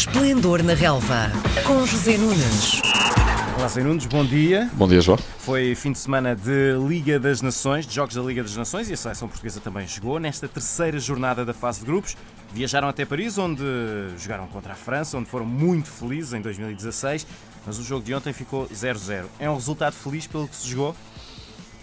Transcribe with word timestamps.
Esplendor 0.00 0.62
na 0.62 0.72
Relva, 0.72 1.30
com 1.66 1.84
José 1.84 2.16
Nunes. 2.16 2.80
Olá, 3.58 3.68
Zé 3.68 3.82
Nunes, 3.82 4.06
bom 4.06 4.24
dia. 4.24 4.70
Bom 4.72 4.88
dia, 4.88 4.98
João. 4.98 5.18
Foi 5.40 5.74
fim 5.74 5.92
de 5.92 5.98
semana 5.98 6.34
de 6.34 6.74
Liga 6.88 7.20
das 7.20 7.42
Nações, 7.42 7.86
de 7.86 7.94
Jogos 7.96 8.14
da 8.14 8.22
Liga 8.22 8.42
das 8.42 8.56
Nações, 8.56 8.88
e 8.88 8.94
a 8.94 8.96
seleção 8.96 9.28
portuguesa 9.28 9.60
também 9.60 9.86
chegou 9.86 10.18
nesta 10.18 10.48
terceira 10.48 10.98
jornada 10.98 11.44
da 11.44 11.52
fase 11.52 11.80
de 11.80 11.84
grupos. 11.84 12.16
Viajaram 12.50 12.88
até 12.88 13.04
Paris, 13.04 13.36
onde 13.36 13.62
jogaram 14.16 14.46
contra 14.46 14.72
a 14.72 14.74
França, 14.74 15.18
onde 15.18 15.28
foram 15.28 15.44
muito 15.44 15.90
felizes 15.90 16.32
em 16.32 16.40
2016, 16.40 17.26
mas 17.66 17.78
o 17.78 17.84
jogo 17.84 18.02
de 18.02 18.14
ontem 18.14 18.32
ficou 18.32 18.66
0-0. 18.68 19.26
É 19.38 19.50
um 19.50 19.54
resultado 19.54 19.92
feliz 19.92 20.26
pelo 20.26 20.48
que 20.48 20.56
se 20.56 20.66
jogou? 20.66 20.96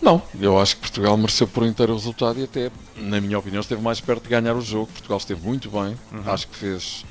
Não, 0.00 0.22
eu 0.40 0.58
acho 0.58 0.76
que 0.76 0.80
Portugal 0.80 1.18
mereceu 1.18 1.46
por 1.46 1.66
inteiro 1.66 1.92
o 1.92 1.96
resultado 1.96 2.40
e 2.40 2.44
até, 2.44 2.70
na 2.96 3.20
minha 3.20 3.38
opinião, 3.38 3.60
esteve 3.60 3.82
mais 3.82 4.00
perto 4.00 4.22
de 4.22 4.30
ganhar 4.30 4.56
o 4.56 4.62
jogo. 4.62 4.86
Portugal 4.86 5.18
esteve 5.18 5.46
muito 5.46 5.70
bem, 5.70 5.98
uhum. 6.12 6.32
acho 6.32 6.48
que 6.48 6.56
fez 6.56 7.04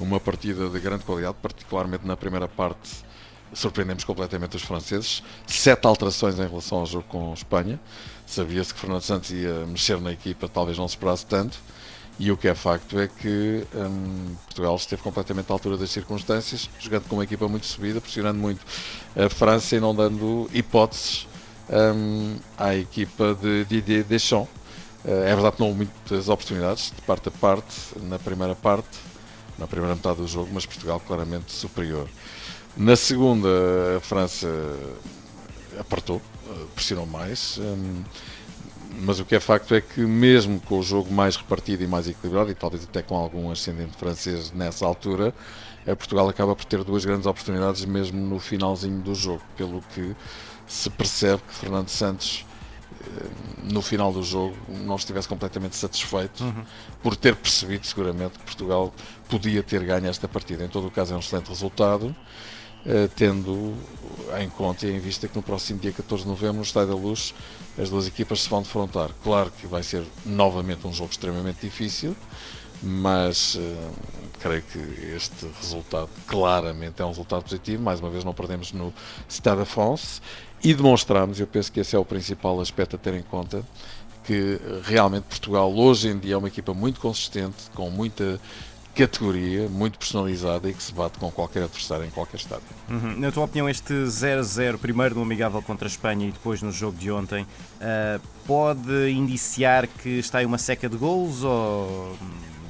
uma 0.00 0.18
partida 0.18 0.68
de 0.68 0.80
grande 0.80 1.04
qualidade, 1.04 1.36
particularmente 1.40 2.06
na 2.06 2.16
primeira 2.16 2.48
parte. 2.48 2.90
Surpreendemos 3.52 4.04
completamente 4.04 4.56
os 4.56 4.62
franceses. 4.62 5.22
Sete 5.46 5.86
alterações 5.86 6.38
em 6.38 6.46
relação 6.48 6.78
ao 6.78 6.86
jogo 6.86 7.04
com 7.08 7.34
Espanha. 7.34 7.78
Sabia-se 8.26 8.72
que 8.72 8.80
Fernando 8.80 9.02
Santos 9.02 9.30
ia 9.30 9.66
mexer 9.66 10.00
na 10.00 10.12
equipa, 10.12 10.48
talvez 10.48 10.78
não 10.78 10.88
se 10.88 10.94
esperasse 10.94 11.26
tanto. 11.26 11.58
E 12.18 12.30
o 12.30 12.36
que 12.36 12.48
é 12.48 12.54
facto 12.54 12.98
é 12.98 13.08
que 13.08 13.66
hum, 13.74 14.34
Portugal 14.44 14.76
esteve 14.76 15.02
completamente 15.02 15.50
à 15.50 15.54
altura 15.54 15.76
das 15.76 15.90
circunstâncias, 15.90 16.68
jogando 16.78 17.08
com 17.08 17.16
uma 17.16 17.24
equipa 17.24 17.48
muito 17.48 17.66
subida, 17.66 18.00
pressionando 18.00 18.38
muito 18.38 18.64
a 19.16 19.28
França 19.28 19.76
e 19.76 19.80
não 19.80 19.94
dando 19.94 20.48
hipóteses 20.52 21.26
um, 21.68 22.36
à 22.56 22.74
equipa 22.74 23.34
de 23.34 23.64
Didier 23.64 24.04
Deschamps. 24.04 24.48
Uh, 25.04 25.24
é 25.24 25.34
verdade 25.34 25.56
que 25.56 25.60
não 25.60 25.68
houve 25.68 25.78
muitas 25.78 26.28
oportunidades 26.28 26.92
de 26.94 27.02
parte 27.02 27.28
a 27.28 27.32
parte 27.32 27.74
na 28.02 28.18
primeira 28.18 28.54
parte, 28.54 28.98
na 29.62 29.68
primeira 29.68 29.94
metade 29.94 30.16
do 30.16 30.26
jogo, 30.26 30.50
mas 30.52 30.66
Portugal 30.66 31.00
claramente 31.00 31.52
superior. 31.52 32.08
Na 32.76 32.96
segunda, 32.96 33.48
a 33.96 34.00
França 34.00 34.48
apertou, 35.78 36.16
uh, 36.16 36.66
pressionou 36.74 37.06
mais. 37.06 37.58
Um, 37.58 38.02
mas 39.00 39.20
o 39.20 39.24
que 39.24 39.36
é 39.36 39.40
facto 39.40 39.74
é 39.74 39.80
que, 39.80 40.00
mesmo 40.00 40.60
com 40.60 40.78
o 40.78 40.82
jogo 40.82 41.12
mais 41.12 41.36
repartido 41.36 41.82
e 41.82 41.86
mais 41.86 42.08
equilibrado, 42.08 42.50
e 42.50 42.54
talvez 42.54 42.84
até 42.84 43.02
com 43.02 43.16
algum 43.16 43.50
ascendente 43.50 43.96
francês 43.96 44.52
nessa 44.52 44.84
altura, 44.84 45.32
a 45.86 45.96
Portugal 45.96 46.28
acaba 46.28 46.54
por 46.54 46.64
ter 46.64 46.82
duas 46.84 47.04
grandes 47.04 47.26
oportunidades, 47.26 47.84
mesmo 47.84 48.20
no 48.20 48.38
finalzinho 48.38 49.00
do 49.00 49.14
jogo, 49.14 49.42
pelo 49.56 49.80
que 49.94 50.14
se 50.66 50.90
percebe 50.90 51.42
que 51.48 51.54
Fernando 51.54 51.88
Santos 51.88 52.44
eh, 52.44 52.51
no 53.62 53.80
final 53.80 54.12
do 54.12 54.22
jogo 54.22 54.56
não 54.68 54.96
estivesse 54.96 55.28
completamente 55.28 55.76
satisfeito 55.76 56.44
uhum. 56.44 56.64
por 57.02 57.16
ter 57.16 57.36
percebido 57.36 57.86
seguramente 57.86 58.38
que 58.38 58.44
Portugal 58.44 58.92
podia 59.28 59.62
ter 59.62 59.84
ganho 59.84 60.06
esta 60.06 60.28
partida. 60.28 60.64
Em 60.64 60.68
todo 60.68 60.88
o 60.88 60.90
caso 60.90 61.14
é 61.14 61.16
um 61.16 61.20
excelente 61.20 61.48
resultado, 61.48 62.14
eh, 62.84 63.08
tendo 63.14 63.74
em 64.40 64.48
conta 64.50 64.86
e 64.86 64.90
em 64.94 64.98
vista 64.98 65.28
que 65.28 65.36
no 65.36 65.42
próximo 65.42 65.78
dia 65.78 65.92
14 65.92 66.24
de 66.24 66.28
novembro 66.28 66.56
no 66.56 66.62
Estádio 66.62 66.94
da 66.94 67.00
Luz 67.00 67.34
as 67.78 67.88
duas 67.88 68.06
equipas 68.06 68.42
se 68.42 68.48
vão 68.48 68.62
defrontar. 68.62 69.10
Claro 69.22 69.50
que 69.50 69.66
vai 69.66 69.82
ser 69.82 70.04
novamente 70.26 70.86
um 70.86 70.92
jogo 70.92 71.10
extremamente 71.10 71.60
difícil, 71.60 72.16
mas 72.82 73.54
uh, 73.54 73.92
creio 74.42 74.62
que 74.62 74.78
este 75.14 75.46
resultado 75.60 76.10
claramente 76.26 77.00
é 77.00 77.04
um 77.04 77.08
resultado 77.08 77.44
positivo. 77.44 77.82
Mais 77.82 78.00
uma 78.00 78.10
vez 78.10 78.24
não 78.24 78.34
perdemos 78.34 78.72
no 78.72 78.92
Stade 79.28 79.60
de 79.60 79.66
France 79.66 80.20
e 80.62 80.74
demonstramos, 80.74 81.38
eu 81.38 81.46
penso 81.46 81.70
que 81.70 81.80
esse 81.80 81.94
é 81.94 81.98
o 81.98 82.04
principal 82.04 82.60
aspecto 82.60 82.96
a 82.96 82.98
ter 82.98 83.14
em 83.14 83.22
conta, 83.22 83.64
que 84.24 84.60
realmente 84.84 85.24
Portugal 85.24 85.72
hoje 85.72 86.08
em 86.08 86.18
dia 86.18 86.34
é 86.34 86.36
uma 86.36 86.48
equipa 86.48 86.74
muito 86.74 87.00
consistente, 87.00 87.70
com 87.74 87.88
muita 87.88 88.40
categoria, 88.94 89.68
muito 89.68 89.98
personalizada 89.98 90.68
e 90.68 90.74
que 90.74 90.82
se 90.82 90.92
bate 90.92 91.18
com 91.18 91.30
qualquer 91.30 91.62
adversário 91.62 92.04
em 92.04 92.10
qualquer 92.10 92.36
estádio. 92.36 92.64
Uhum. 92.90 93.18
Na 93.18 93.32
tua 93.32 93.44
opinião, 93.44 93.68
este 93.68 93.92
0-0, 93.92 94.76
primeiro 94.78 95.14
no 95.14 95.22
amigável 95.22 95.62
contra 95.62 95.86
a 95.86 95.90
Espanha 95.90 96.28
e 96.28 96.32
depois 96.32 96.60
no 96.60 96.70
jogo 96.70 96.98
de 96.98 97.10
ontem, 97.10 97.44
uh, 97.44 98.20
pode 98.46 99.10
indiciar 99.10 99.86
que 99.86 100.10
está 100.10 100.38
aí 100.38 100.46
uma 100.46 100.58
seca 100.58 100.88
de 100.90 100.96
gols 100.96 101.42
ou 101.42 102.14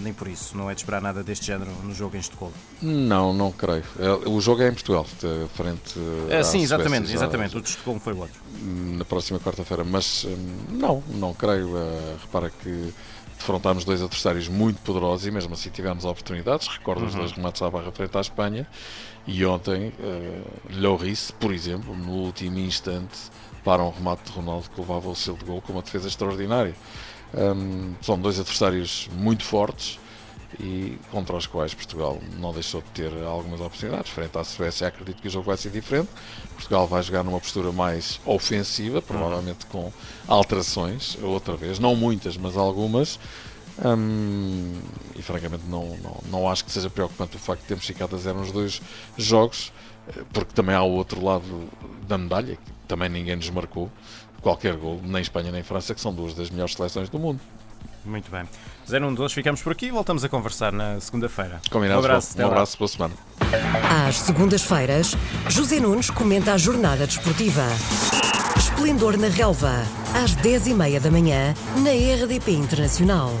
nem 0.00 0.12
por 0.12 0.28
isso, 0.28 0.56
não 0.56 0.70
é 0.70 0.74
de 0.74 0.80
esperar 0.80 1.00
nada 1.00 1.22
deste 1.22 1.46
género 1.46 1.70
no 1.82 1.94
jogo 1.94 2.16
em 2.16 2.20
Estocolmo. 2.20 2.54
Não, 2.82 3.32
não 3.32 3.52
creio. 3.52 3.84
É, 3.98 4.28
o 4.28 4.40
jogo 4.40 4.62
é 4.62 4.68
em 4.68 4.72
Portugal, 4.72 5.06
frente 5.54 5.98
é, 6.28 6.42
Sim, 6.42 6.62
exatamente, 6.62 7.08
Suécia, 7.08 7.16
exatamente. 7.16 7.56
O 7.56 7.60
de 7.60 7.68
Estocolmo 7.68 8.00
foi 8.00 8.12
o 8.12 8.18
outro. 8.18 8.40
Na 8.62 9.04
próxima 9.04 9.38
quarta-feira, 9.38 9.84
mas 9.84 10.24
hum, 10.24 10.56
não, 10.70 11.02
não 11.08 11.34
creio. 11.34 11.76
Uh, 11.76 12.16
repara 12.20 12.50
que 12.50 12.92
defrontámos 13.38 13.84
dois 13.84 14.02
adversários 14.02 14.48
muito 14.48 14.80
poderosos 14.80 15.26
e 15.26 15.30
mesmo 15.30 15.54
assim 15.54 15.70
tivemos 15.70 16.04
oportunidades. 16.04 16.68
Recordo 16.68 17.02
uhum. 17.02 17.08
os 17.08 17.14
dois 17.14 17.32
remates 17.32 17.62
à 17.62 17.70
barra 17.70 17.92
frente 17.92 18.16
à 18.16 18.20
Espanha 18.20 18.66
e 19.26 19.44
ontem 19.44 19.92
uh, 19.98 20.80
Lloris, 20.80 21.30
por 21.30 21.52
exemplo, 21.52 21.96
no 21.96 22.12
último 22.12 22.58
instante 22.58 23.30
para 23.64 23.82
um 23.82 23.90
remate 23.90 24.30
de 24.30 24.32
Ronaldo 24.32 24.70
que 24.70 24.80
levava 24.80 25.08
o 25.08 25.14
selo 25.14 25.36
de 25.38 25.44
gol 25.44 25.60
com 25.60 25.72
uma 25.72 25.82
defesa 25.82 26.08
extraordinária. 26.08 26.74
Um, 27.34 27.94
são 28.00 28.18
dois 28.18 28.38
adversários 28.38 29.08
muito 29.12 29.44
fortes 29.44 29.98
e 30.60 30.98
contra 31.10 31.36
os 31.36 31.46
quais 31.46 31.74
Portugal 31.74 32.18
não 32.38 32.52
deixou 32.52 32.80
de 32.80 32.88
ter 32.90 33.12
algumas 33.24 33.60
oportunidades. 33.60 34.10
Frente 34.10 34.38
à 34.38 34.44
Suécia, 34.44 34.88
acredito 34.88 35.20
que 35.20 35.28
o 35.28 35.30
jogo 35.30 35.46
vai 35.46 35.56
ser 35.56 35.70
diferente. 35.70 36.08
Portugal 36.54 36.86
vai 36.86 37.02
jogar 37.02 37.22
numa 37.22 37.40
postura 37.40 37.72
mais 37.72 38.20
ofensiva, 38.24 39.02
provavelmente 39.02 39.66
com 39.66 39.92
alterações, 40.26 41.18
outra 41.22 41.56
vez, 41.56 41.78
não 41.78 41.94
muitas, 41.94 42.36
mas 42.36 42.56
algumas. 42.56 43.18
Hum, 43.84 44.80
e 45.14 45.20
francamente 45.20 45.64
não, 45.66 45.98
não, 45.98 46.20
não 46.30 46.48
acho 46.48 46.64
que 46.64 46.72
seja 46.72 46.88
preocupante 46.88 47.36
o 47.36 47.38
facto 47.38 47.60
de 47.60 47.68
termos 47.68 47.84
ficado 47.84 48.16
a 48.16 48.18
zero 48.18 48.38
nos 48.38 48.50
dois 48.50 48.80
jogos, 49.18 49.70
porque 50.32 50.54
também 50.54 50.74
há 50.74 50.82
o 50.82 50.92
outro 50.92 51.22
lado 51.22 51.68
da 52.08 52.16
medalha, 52.16 52.56
que 52.56 52.72
também 52.88 53.10
ninguém 53.10 53.36
nos 53.36 53.50
marcou 53.50 53.90
qualquer 54.40 54.76
gol, 54.76 55.00
nem 55.02 55.22
Espanha 55.22 55.50
nem 55.50 55.62
França, 55.62 55.94
que 55.94 56.00
são 56.00 56.12
duas 56.12 56.34
das 56.34 56.50
melhores 56.50 56.74
seleções 56.74 57.08
do 57.08 57.18
mundo. 57.18 57.40
Muito 58.04 58.30
bem. 58.30 58.44
Zé 58.88 59.00
Nuno, 59.00 59.20
hoje 59.20 59.34
ficamos 59.34 59.60
por 59.60 59.72
aqui 59.72 59.86
e 59.86 59.90
voltamos 59.90 60.22
a 60.24 60.28
conversar 60.28 60.72
na 60.72 61.00
segunda-feira. 61.00 61.60
Combinado, 61.70 62.00
um 62.00 62.04
abraço, 62.04 62.40
um 62.40 62.46
abraço, 62.46 62.78
boa 62.78 62.88
semana. 62.88 63.14
Às 64.06 64.20
segundas-feiras, 64.20 65.16
José 65.48 65.80
Nunes 65.80 66.10
comenta 66.10 66.52
a 66.52 66.58
jornada 66.58 67.06
desportiva. 67.06 67.64
Esplendor 68.56 69.16
na 69.16 69.28
Relva, 69.28 69.82
às 70.14 70.36
10h30 70.36 71.00
da 71.00 71.10
manhã, 71.10 71.54
na 71.82 71.90
RDP 71.90 72.52
Internacional. 72.52 73.32